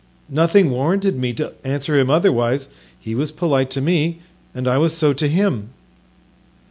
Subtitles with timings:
[0.31, 2.69] "Nothing warranted me to answer him otherwise;
[2.99, 4.17] he was polite to me
[4.51, 5.69] and I was so to him."